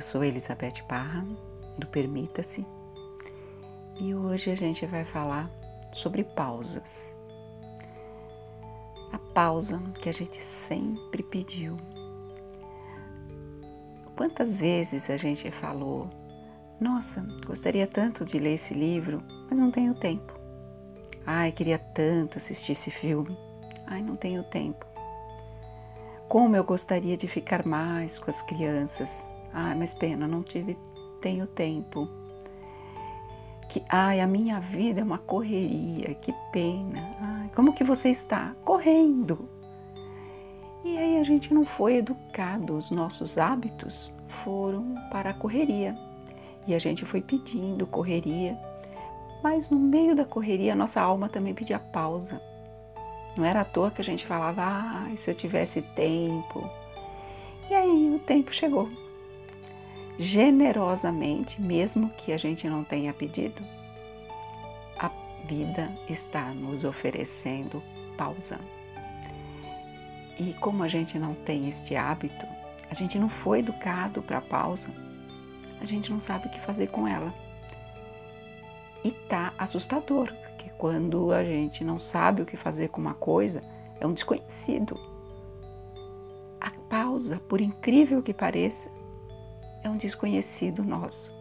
[0.00, 1.22] Eu sou Elizabeth Parra,
[1.76, 2.66] do Permita-se,
[4.00, 5.50] e hoje a gente vai falar
[5.92, 7.14] sobre pausas.
[9.12, 11.76] A pausa que a gente sempre pediu.
[14.16, 16.08] Quantas vezes a gente falou:
[16.80, 20.32] Nossa, gostaria tanto de ler esse livro, mas não tenho tempo.
[21.26, 23.36] Ai, queria tanto assistir esse filme.
[23.86, 24.86] Ai, não tenho tempo.
[26.26, 30.78] Como eu gostaria de ficar mais com as crianças, Ai, mas pena, não tive,
[31.20, 32.08] tenho tempo.
[33.68, 37.16] Que, ai, a minha vida é uma correria, que pena.
[37.20, 38.54] Ai, como que você está?
[38.64, 39.48] Correndo.
[40.84, 44.12] E aí a gente não foi educado, os nossos hábitos
[44.44, 45.96] foram para a correria.
[46.66, 48.58] E a gente foi pedindo correria,
[49.42, 52.40] mas no meio da correria, nossa alma também pedia pausa.
[53.36, 56.68] Não era à toa que a gente falava, ah, se eu tivesse tempo.
[57.70, 58.88] E aí o tempo chegou
[60.20, 63.62] generosamente, mesmo que a gente não tenha pedido,
[64.98, 65.10] a
[65.48, 67.82] vida está nos oferecendo
[68.18, 68.60] pausa.
[70.38, 72.46] E como a gente não tem este hábito,
[72.90, 74.90] a gente não foi educado para pausa,
[75.80, 77.32] a gente não sabe o que fazer com ela.
[79.02, 83.62] E tá assustador, porque quando a gente não sabe o que fazer com uma coisa,
[83.98, 85.00] é um desconhecido.
[86.60, 88.99] A pausa, por incrível que pareça,
[89.82, 91.32] é um desconhecido nosso.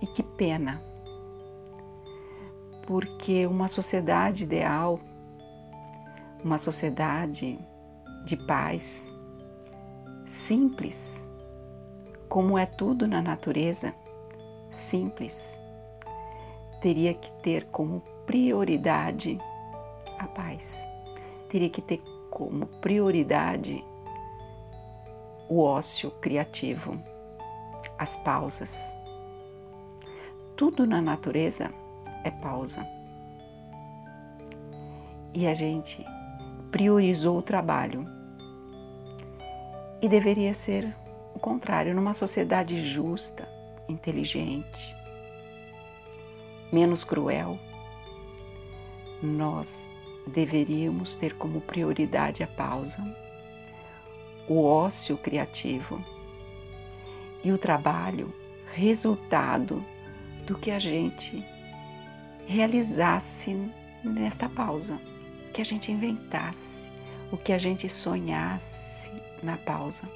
[0.00, 0.82] E que pena,
[2.86, 4.98] porque uma sociedade ideal,
[6.42, 7.58] uma sociedade
[8.24, 9.12] de paz,
[10.26, 11.28] simples,
[12.28, 13.94] como é tudo na natureza,
[14.70, 15.60] simples,
[16.80, 19.38] teria que ter como prioridade
[20.18, 20.76] a paz,
[21.48, 23.84] teria que ter como prioridade
[25.50, 26.96] o ócio criativo,
[27.98, 28.72] as pausas.
[30.56, 31.72] Tudo na natureza
[32.22, 32.86] é pausa.
[35.34, 36.06] E a gente
[36.70, 38.06] priorizou o trabalho.
[40.00, 40.96] E deveria ser
[41.34, 43.48] o contrário, numa sociedade justa,
[43.88, 44.94] inteligente,
[46.72, 47.58] menos cruel,
[49.20, 49.90] nós
[50.28, 53.02] deveríamos ter como prioridade a pausa
[54.50, 56.04] o ócio criativo
[57.44, 58.34] e o trabalho
[58.74, 59.84] resultado
[60.44, 61.46] do que a gente
[62.48, 63.56] realizasse
[64.02, 65.00] nesta pausa,
[65.54, 66.90] que a gente inventasse,
[67.30, 69.08] o que a gente sonhasse
[69.40, 70.10] na pausa.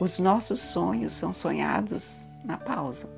[0.00, 3.14] Os nossos sonhos são sonhados na pausa.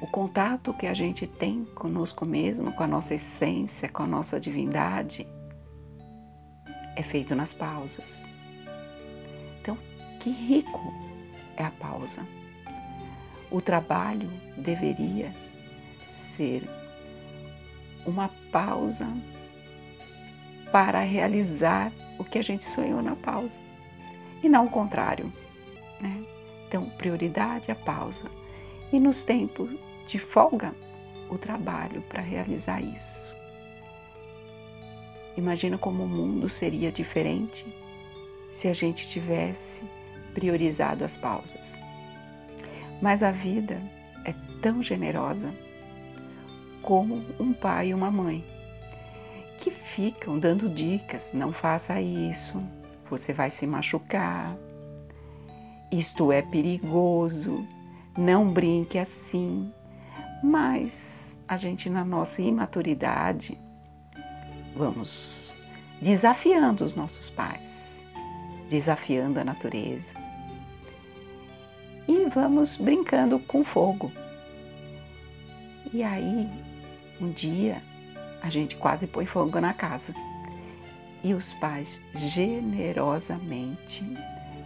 [0.00, 4.38] O contato que a gente tem conosco mesmo, com a nossa essência, com a nossa
[4.38, 5.26] divindade,
[7.00, 8.22] é feito nas pausas.
[9.60, 9.76] Então,
[10.20, 10.92] que rico
[11.56, 12.26] é a pausa.
[13.50, 15.34] O trabalho deveria
[16.10, 16.68] ser
[18.06, 19.08] uma pausa
[20.70, 23.58] para realizar o que a gente sonhou na pausa
[24.42, 25.32] e não o contrário.
[26.00, 26.24] Né?
[26.68, 28.30] Então, prioridade a pausa
[28.92, 29.70] e nos tempos
[30.06, 30.74] de folga,
[31.30, 33.39] o trabalho para realizar isso.
[35.36, 37.66] Imagina como o mundo seria diferente
[38.52, 39.82] se a gente tivesse
[40.34, 41.78] priorizado as pausas.
[43.00, 43.80] Mas a vida
[44.24, 45.52] é tão generosa
[46.82, 48.44] como um pai e uma mãe
[49.58, 52.62] que ficam dando dicas: não faça isso,
[53.08, 54.56] você vai se machucar,
[55.90, 57.66] isto é perigoso,
[58.16, 59.72] não brinque assim.
[60.42, 63.58] Mas a gente, na nossa imaturidade,
[64.74, 65.54] vamos
[66.00, 68.04] desafiando os nossos pais,
[68.68, 70.14] desafiando a natureza
[72.08, 74.10] e vamos brincando com fogo.
[75.92, 76.48] E aí,
[77.20, 77.82] um dia,
[78.42, 80.14] a gente quase põe fogo na casa
[81.22, 84.04] e os pais generosamente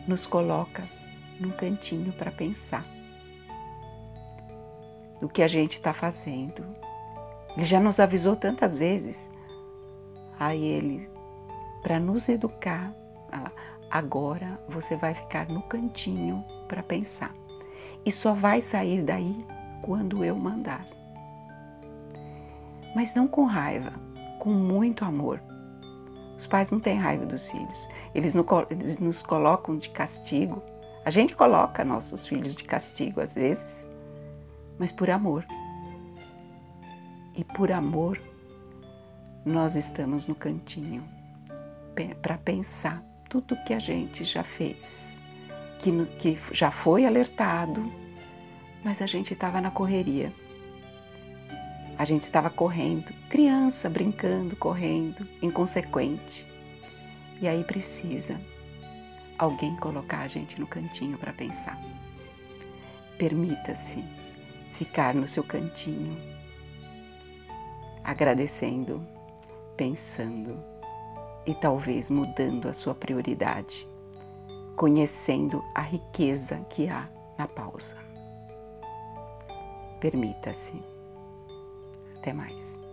[0.07, 0.85] nos coloca
[1.39, 2.87] num cantinho para pensar
[5.21, 6.65] do que a gente está fazendo.
[7.57, 9.31] Ele já nos avisou tantas vezes
[10.39, 11.09] a Ele
[11.83, 12.95] para nos educar.
[13.91, 17.33] Agora você vai ficar no cantinho para pensar
[18.05, 19.47] e só vai sair daí
[19.83, 20.87] quando eu mandar.
[22.95, 23.93] Mas não com raiva,
[24.41, 25.41] com muito amor.
[26.37, 28.35] Os pais não têm raiva dos filhos, eles,
[28.71, 30.63] eles nos colocam de castigo.
[31.05, 33.87] A gente coloca nossos filhos de castigo às vezes,
[34.79, 35.47] mas por amor.
[37.37, 38.21] E por amor
[39.45, 41.05] nós estamos no cantinho
[42.23, 45.19] para pensar tudo que a gente já fez,
[45.81, 47.93] que, no, que já foi alertado,
[48.83, 50.33] mas a gente estava na correria.
[51.97, 56.45] A gente estava correndo, criança brincando, correndo, inconsequente.
[57.41, 58.41] E aí precisa
[59.39, 61.81] alguém colocar a gente no cantinho para pensar.
[63.19, 64.03] Permita-se
[64.73, 66.17] ficar no seu cantinho,
[68.03, 69.07] agradecendo,
[69.77, 70.63] pensando
[71.47, 73.89] e talvez mudando a sua prioridade,
[74.77, 77.97] conhecendo a riqueza que há na pausa.
[80.01, 80.83] Permita-se.
[82.19, 82.84] Até mais.